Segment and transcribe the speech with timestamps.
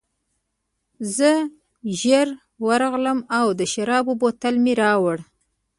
[1.15, 1.31] زه
[1.99, 2.27] ژر
[2.67, 5.17] ورغلم او د شرابو بوتل مې راوړ